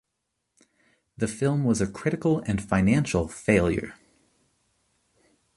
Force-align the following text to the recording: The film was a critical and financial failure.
The 1.15 1.27
film 1.27 1.63
was 1.63 1.79
a 1.79 1.85
critical 1.85 2.39
and 2.47 2.59
financial 2.59 3.27
failure. 3.27 3.93